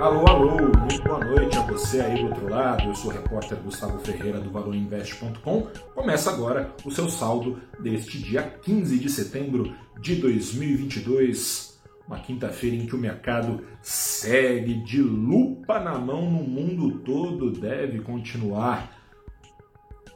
Alô, 0.00 0.24
alô, 0.28 0.56
muito 0.78 1.02
boa 1.02 1.24
noite 1.24 1.58
a 1.58 1.62
você 1.62 2.00
aí 2.00 2.22
do 2.22 2.28
outro 2.28 2.48
lado. 2.48 2.84
Eu 2.84 2.94
sou 2.94 3.10
o 3.10 3.14
repórter 3.14 3.58
Gustavo 3.58 3.98
Ferreira 3.98 4.38
do 4.38 4.48
ValorInvest.com. 4.48 5.66
Começa 5.92 6.30
agora 6.30 6.72
o 6.84 6.90
seu 6.92 7.08
saldo 7.08 7.60
deste 7.80 8.16
dia 8.16 8.42
15 8.62 8.96
de 8.96 9.10
setembro 9.10 9.74
de 10.00 10.14
2022. 10.14 11.80
Uma 12.06 12.20
quinta-feira 12.20 12.76
em 12.76 12.86
que 12.86 12.94
o 12.94 12.98
mercado 12.98 13.64
segue 13.82 14.74
de 14.84 15.02
lupa 15.02 15.80
na 15.80 15.98
mão 15.98 16.30
no 16.30 16.44
mundo 16.44 17.00
todo, 17.00 17.50
deve 17.50 17.98
continuar 17.98 18.96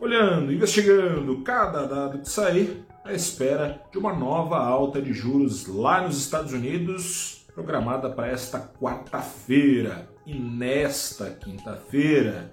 olhando, 0.00 0.52
investigando 0.52 1.42
cada 1.42 1.86
dado 1.86 2.20
que 2.20 2.28
sair 2.28 2.84
à 3.04 3.12
espera 3.12 3.82
de 3.90 3.98
uma 3.98 4.14
nova 4.14 4.58
alta 4.58 5.02
de 5.02 5.12
juros 5.12 5.66
lá 5.66 6.02
nos 6.02 6.18
Estados 6.18 6.52
Unidos, 6.52 7.41
programada 7.54 8.10
para 8.10 8.28
esta 8.28 8.60
quarta-feira. 8.60 10.08
E 10.24 10.34
nesta 10.34 11.30
quinta-feira, 11.30 12.52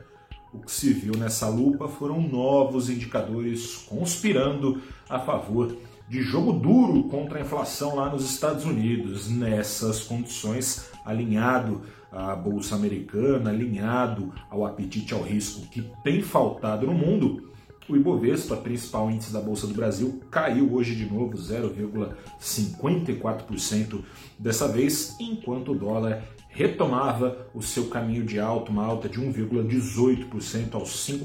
o 0.53 0.59
que 0.59 0.71
se 0.71 0.91
viu 0.93 1.13
nessa 1.15 1.47
lupa 1.47 1.87
foram 1.87 2.21
novos 2.21 2.89
indicadores 2.89 3.85
conspirando 3.87 4.81
a 5.07 5.19
favor 5.19 5.75
de 6.07 6.23
jogo 6.23 6.53
duro 6.53 7.03
contra 7.03 7.37
a 7.37 7.41
inflação 7.41 7.95
lá 7.95 8.09
nos 8.09 8.25
Estados 8.25 8.65
Unidos. 8.65 9.29
Nessas 9.29 10.01
condições, 10.01 10.89
alinhado 11.05 11.83
à 12.11 12.35
bolsa 12.35 12.75
americana, 12.75 13.51
alinhado 13.51 14.33
ao 14.49 14.65
apetite 14.65 15.13
ao 15.13 15.21
risco 15.21 15.67
que 15.67 15.83
tem 16.03 16.23
faltado 16.23 16.87
no 16.87 16.93
mundo, 16.93 17.51
o 17.89 17.95
Ibovespa, 17.95 18.55
principal 18.55 19.09
índice 19.09 19.33
da 19.33 19.41
Bolsa 19.41 19.65
do 19.65 19.73
Brasil, 19.73 20.21
caiu 20.29 20.71
hoje 20.73 20.93
de 20.95 21.11
novo 21.11 21.35
0,54% 21.35 24.03
dessa 24.37 24.67
vez, 24.67 25.15
enquanto 25.19 25.71
o 25.71 25.75
dólar 25.75 26.23
retomava 26.49 27.49
o 27.53 27.61
seu 27.61 27.87
caminho 27.87 28.23
de 28.23 28.39
alta, 28.39 28.71
uma 28.71 28.85
alta 28.85 29.09
de 29.09 29.19
1,18% 29.19 30.75
aos 30.75 31.07
R$ 31.07 31.19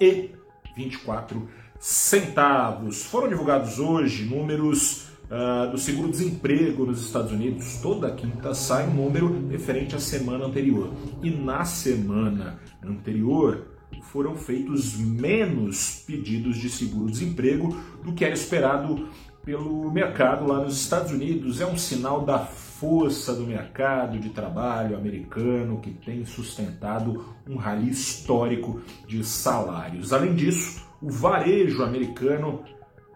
5,24. 0.00 2.92
Foram 2.92 3.28
divulgados 3.28 3.78
hoje 3.78 4.24
números 4.24 5.06
uh, 5.26 5.70
do 5.70 5.78
seguro-desemprego 5.78 6.86
nos 6.86 7.04
Estados 7.04 7.30
Unidos. 7.32 7.80
Toda 7.82 8.10
quinta 8.10 8.54
sai 8.54 8.88
um 8.88 8.94
número 8.94 9.46
referente 9.48 9.94
à 9.94 10.00
semana 10.00 10.46
anterior. 10.46 10.90
E 11.22 11.30
na 11.30 11.64
semana 11.64 12.58
anterior, 12.82 13.75
foram 14.16 14.34
feitos 14.34 14.96
menos 14.96 16.02
pedidos 16.06 16.56
de 16.56 16.70
seguro-desemprego 16.70 17.76
do 18.02 18.12
que 18.12 18.24
era 18.24 18.34
esperado 18.34 19.08
pelo 19.44 19.90
mercado 19.90 20.46
lá 20.46 20.60
nos 20.60 20.80
Estados 20.80 21.12
Unidos. 21.12 21.60
É 21.60 21.66
um 21.66 21.76
sinal 21.76 22.24
da 22.24 22.38
força 22.38 23.34
do 23.34 23.46
mercado 23.46 24.18
de 24.18 24.30
trabalho 24.30 24.96
americano 24.96 25.80
que 25.80 25.90
tem 25.90 26.24
sustentado 26.24 27.24
um 27.48 27.56
rally 27.56 27.90
histórico 27.90 28.80
de 29.06 29.22
salários. 29.22 30.12
Além 30.12 30.34
disso, 30.34 30.84
o 31.00 31.10
varejo 31.10 31.82
americano 31.82 32.64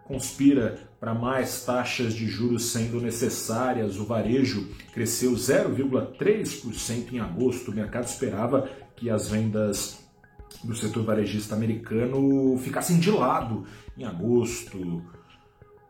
conspira 0.04 0.78
para 1.00 1.14
mais 1.14 1.64
taxas 1.64 2.14
de 2.14 2.26
juros 2.26 2.72
sendo 2.72 3.00
necessárias. 3.00 3.98
O 3.98 4.04
varejo 4.04 4.68
cresceu 4.92 5.32
0,3% 5.32 7.12
em 7.12 7.20
agosto. 7.20 7.70
O 7.70 7.74
mercado 7.74 8.06
esperava 8.06 8.68
que 8.96 9.08
as 9.08 9.30
vendas 9.30 10.09
do 10.64 10.74
setor 10.74 11.04
varejista 11.04 11.54
americano 11.54 12.58
ficassem 12.58 12.98
de 12.98 13.10
lado 13.10 13.64
em 13.96 14.04
agosto. 14.04 15.02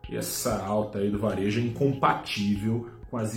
E 0.09 0.15
essa 0.15 0.63
alta 0.63 0.99
aí 0.99 1.09
do 1.09 1.19
varejo 1.19 1.59
é 1.59 1.63
incompatível 1.63 2.89
com 3.09 3.17
as, 3.17 3.33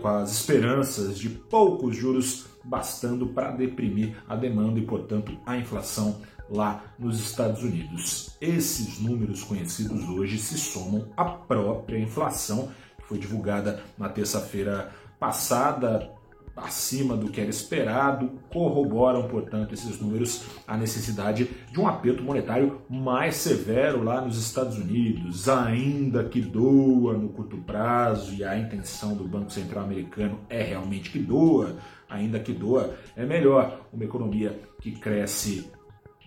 com 0.00 0.08
as 0.08 0.32
esperanças 0.32 1.18
de 1.18 1.28
poucos 1.28 1.96
juros 1.96 2.46
bastando 2.64 3.28
para 3.28 3.52
deprimir 3.52 4.16
a 4.28 4.36
demanda 4.36 4.78
e, 4.78 4.84
portanto, 4.84 5.38
a 5.46 5.56
inflação 5.56 6.20
lá 6.48 6.82
nos 6.98 7.20
Estados 7.20 7.62
Unidos. 7.62 8.36
Esses 8.40 8.98
números 8.98 9.44
conhecidos 9.44 10.08
hoje 10.08 10.38
se 10.38 10.58
somam 10.58 11.08
à 11.16 11.24
própria 11.24 11.98
inflação, 11.98 12.70
que 12.98 13.06
foi 13.06 13.18
divulgada 13.18 13.82
na 13.96 14.08
terça-feira 14.08 14.90
passada 15.18 16.19
acima 16.56 17.16
do 17.16 17.30
que 17.30 17.40
era 17.40 17.50
esperado, 17.50 18.30
corroboram, 18.50 19.28
portanto, 19.28 19.72
esses 19.72 20.00
números 20.00 20.44
a 20.66 20.76
necessidade 20.76 21.48
de 21.70 21.80
um 21.80 21.86
aperto 21.86 22.22
monetário 22.22 22.82
mais 22.88 23.36
severo 23.36 24.02
lá 24.02 24.20
nos 24.20 24.38
Estados 24.38 24.78
Unidos, 24.78 25.48
ainda 25.48 26.24
que 26.24 26.40
doa 26.40 27.14
no 27.14 27.28
curto 27.30 27.56
prazo, 27.58 28.34
e 28.34 28.44
a 28.44 28.58
intenção 28.58 29.14
do 29.14 29.24
Banco 29.24 29.50
Central 29.50 29.84
americano 29.84 30.40
é 30.48 30.62
realmente 30.62 31.10
que 31.10 31.18
doa, 31.18 31.76
ainda 32.08 32.38
que 32.38 32.52
doa, 32.52 32.94
é 33.16 33.24
melhor. 33.24 33.80
Uma 33.92 34.04
economia 34.04 34.60
que 34.80 34.92
cresce 34.92 35.70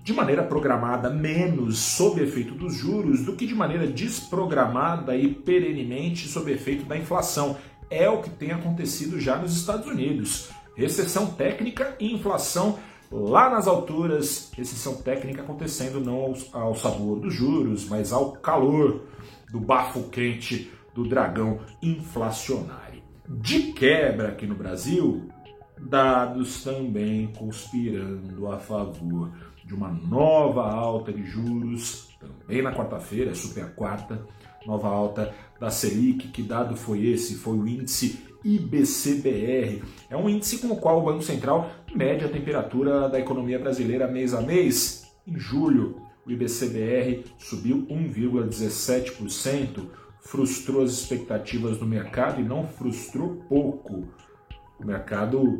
de 0.03 0.11
maneira 0.11 0.43
programada 0.43 1.09
menos 1.09 1.79
sob 1.79 2.21
efeito 2.21 2.53
dos 2.53 2.75
juros 2.75 3.23
do 3.23 3.37
que 3.37 3.47
de 3.47 3.55
maneira 3.55 3.87
desprogramada 3.87 5.15
e 5.15 5.33
perenemente 5.33 6.27
sob 6.27 6.51
efeito 6.51 6.83
da 6.83 6.97
inflação 6.97 7.55
é 7.89 8.09
o 8.09 8.21
que 8.21 8.29
tem 8.29 8.51
acontecido 8.51 9.19
já 9.19 9.37
nos 9.37 9.55
Estados 9.55 9.87
Unidos. 9.87 10.49
Recessão 10.75 11.27
técnica 11.27 11.95
e 11.99 12.13
inflação 12.13 12.79
lá 13.11 13.49
nas 13.49 13.67
alturas, 13.67 14.51
recessão 14.55 14.95
técnica 14.95 15.43
acontecendo 15.43 15.99
não 15.99 16.33
ao, 16.51 16.75
sabor 16.75 17.19
dos 17.19 17.33
juros, 17.33 17.87
mas 17.87 18.11
ao 18.11 18.31
calor 18.31 19.03
do 19.51 19.59
bafo 19.59 20.09
quente 20.09 20.71
do 20.95 21.07
dragão 21.07 21.59
inflacionário. 21.81 23.03
De 23.27 23.73
quebra 23.73 24.29
aqui 24.29 24.47
no 24.47 24.55
Brasil, 24.55 25.29
dados 25.79 26.63
também 26.63 27.27
conspirando 27.37 28.51
a 28.51 28.57
favor 28.57 29.31
de 29.63 29.73
uma 29.73 29.89
nova 29.89 30.69
alta 30.69 31.13
de 31.13 31.23
juros, 31.23 32.09
também 32.19 32.61
na 32.61 32.73
quarta-feira, 32.73 33.33
super 33.33 33.73
quarta, 33.75 34.25
nova 34.65 34.87
alta 34.87 35.33
da 35.59 35.69
Selic. 35.69 36.27
Que 36.29 36.41
dado 36.41 36.75
foi 36.75 37.05
esse? 37.07 37.35
Foi 37.35 37.57
o 37.57 37.67
índice 37.67 38.19
IBCBR. 38.43 39.83
É 40.09 40.17
um 40.17 40.29
índice 40.29 40.59
com 40.59 40.67
o 40.67 40.77
qual 40.77 40.99
o 40.99 41.03
Banco 41.03 41.23
Central 41.23 41.69
mede 41.95 42.25
a 42.25 42.29
temperatura 42.29 43.07
da 43.07 43.19
economia 43.19 43.59
brasileira 43.59 44.07
mês 44.07 44.33
a 44.33 44.41
mês. 44.41 45.03
Em 45.25 45.39
julho, 45.39 46.01
o 46.25 46.31
IBCBR 46.31 47.23
subiu 47.37 47.85
1,17%, 47.89 49.87
frustrou 50.21 50.81
as 50.83 50.91
expectativas 50.91 51.77
do 51.77 51.85
mercado 51.85 52.41
e 52.41 52.43
não 52.43 52.67
frustrou 52.67 53.35
pouco. 53.47 54.07
O 54.79 54.85
mercado 54.85 55.59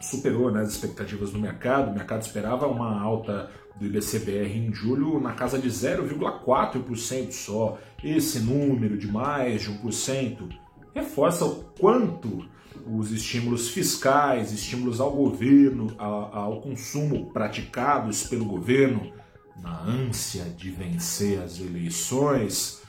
superou 0.00 0.50
né, 0.50 0.62
as 0.62 0.70
expectativas 0.70 1.30
do 1.30 1.38
mercado, 1.38 1.90
o 1.90 1.94
mercado 1.94 2.22
esperava 2.22 2.66
uma 2.66 3.00
alta 3.00 3.50
do 3.76 3.86
IBCBR 3.86 4.56
em 4.56 4.72
julho 4.72 5.20
na 5.20 5.32
casa 5.32 5.58
de 5.58 5.68
0,4% 5.68 7.32
só. 7.32 7.78
Esse 8.02 8.40
número 8.40 8.96
de 8.96 9.06
mais 9.06 9.62
de 9.62 9.70
1% 9.70 10.48
reforça 10.94 11.44
o 11.44 11.64
quanto 11.78 12.48
os 12.86 13.10
estímulos 13.10 13.68
fiscais, 13.68 14.52
estímulos 14.52 15.00
ao 15.00 15.10
governo, 15.10 15.94
ao 15.98 16.60
consumo 16.60 17.32
praticados 17.32 18.24
pelo 18.24 18.44
governo, 18.44 19.12
na 19.60 19.80
ânsia 19.82 20.44
de 20.44 20.70
vencer 20.70 21.40
as 21.40 21.60
eleições, 21.60 22.82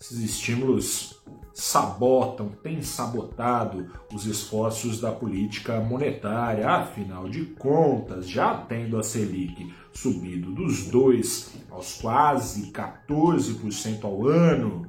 esses 0.00 0.18
estímulos 0.18 1.20
sabotam, 1.58 2.50
têm 2.62 2.82
sabotado 2.82 3.90
os 4.14 4.26
esforços 4.26 5.00
da 5.00 5.10
política 5.10 5.80
monetária. 5.80 6.70
Afinal 6.70 7.28
de 7.28 7.44
contas, 7.46 8.28
já 8.28 8.54
tendo 8.54 8.96
a 8.96 9.02
Selic 9.02 9.74
subido 9.92 10.52
dos 10.52 10.86
2 10.86 11.56
aos 11.68 12.00
quase 12.00 12.70
14% 12.70 14.04
ao 14.04 14.28
ano, 14.28 14.88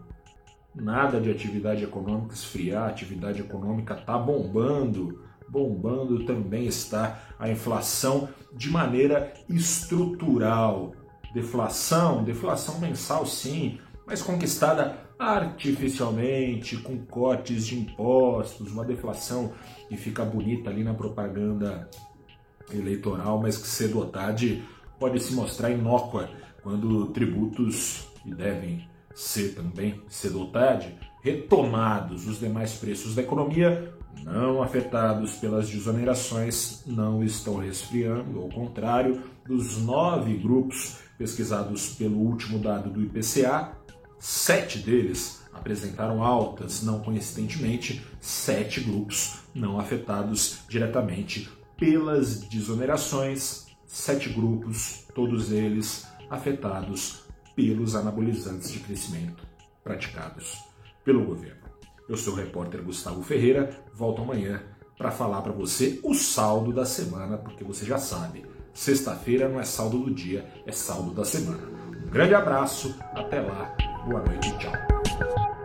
nada 0.75 1.19
de 1.19 1.31
atividade 1.31 1.84
econômica 1.84 2.35
esfriar, 2.35 2.84
a 2.84 2.90
atividade 2.90 3.41
econômica 3.41 3.96
está 3.96 4.15
bombando. 4.15 5.24
Bombando 5.50 6.24
também 6.25 6.68
está 6.68 7.19
a 7.39 7.50
inflação 7.50 8.30
de 8.54 8.69
maneira 8.69 9.33
estrutural. 9.50 10.94
Deflação, 11.33 12.24
deflação 12.24 12.80
mensal 12.80 13.25
sim, 13.25 13.80
mas 14.06 14.22
conquistada 14.22 15.09
artificialmente, 15.19 16.77
com 16.77 16.98
cortes 16.98 17.68
de 17.68 17.77
impostos, 17.77 18.71
uma 18.71 18.86
deflação 18.86 19.51
que 19.89 19.98
fica 19.98 20.24
bonita 20.24 20.69
ali 20.69 20.81
na 20.81 20.94
propaganda 20.94 21.89
eleitoral, 22.74 23.42
mas 23.42 23.57
que 23.57 23.68
cedo 23.68 24.00
ou 24.00 24.06
tarde 24.06 24.63
pode 24.98 25.19
se 25.19 25.33
mostrar 25.33 25.71
inócua 25.71 26.30
quando 26.63 27.07
tributos, 27.07 28.07
que 28.24 28.33
devem 28.33 28.88
ser 29.13 29.56
também 29.56 30.01
cedo 30.07 30.39
ou 30.39 30.48
tarde, 30.51 30.95
retomados. 31.22 32.25
Os 32.25 32.39
demais 32.39 32.75
preços 32.75 33.15
da 33.15 33.22
economia, 33.22 33.94
não 34.24 34.63
afetados 34.63 35.36
pelas 35.36 35.69
desonerações, 35.69 36.83
não 36.86 37.22
estão 37.24 37.57
resfriando, 37.57 38.39
ao 38.39 38.50
contrário, 38.50 39.22
dos 39.45 39.77
nove 39.81 40.36
grupos 40.36 41.00
pesquisados 41.18 41.95
pelo 41.95 42.18
último 42.18 42.60
dado 42.60 42.89
do 42.89 43.01
IPCA, 43.01 43.79
sete 44.19 44.80
deles 44.80 45.42
apresentaram 45.54 46.24
altas, 46.24 46.83
não 46.83 47.00
coincidentemente, 47.00 48.06
sete 48.19 48.81
grupos 48.81 49.39
não 49.54 49.80
afetados 49.80 50.60
diretamente 50.69 51.50
pelas 51.77 52.42
desonerações, 52.42 53.68
sete 53.86 54.30
grupos, 54.30 55.06
todos 55.16 55.51
eles 55.51 56.06
afetados 56.30 57.24
pelos 57.56 57.95
anabolizantes 57.95 58.71
de 58.71 58.80
crescimento 58.80 59.48
praticados 59.83 60.57
pelo 61.04 61.25
governo. 61.25 61.60
Eu 62.07 62.18
sou 62.18 62.33
o 62.33 62.38
repórter 62.38 62.83
Gustavo 62.83 63.22
Ferreira, 63.24 63.69
volto 63.94 64.22
amanhã 64.22 64.62
para 64.98 65.12
falar 65.12 65.42
para 65.42 65.54
você 65.54 66.00
o 66.04 66.13
saldo 66.13 66.74
da 66.74 66.86
semana, 66.86 67.38
porque 67.38 67.63
você 67.63 67.86
já 67.86 67.98
sabe, 67.98 68.45
sexta-feira 68.74 69.48
não 69.48 69.60
é 69.60 69.63
saldo 69.63 70.00
do 70.00 70.13
dia, 70.13 70.45
é 70.65 70.72
saldo 70.72 71.12
da 71.12 71.24
semana. 71.24 71.68
Um 72.06 72.10
grande 72.10 72.36
abraço, 72.36 72.95
até 73.13 73.39
lá, 73.39 73.75
boa 74.10 74.24
noite 74.24 74.50
e 74.50 74.58
tchau. 74.58 75.59